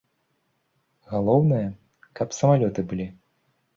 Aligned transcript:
Галоўнае, 1.11 1.61
каб 2.21 2.27
самалёты 2.39 2.81
былі. 2.93 3.07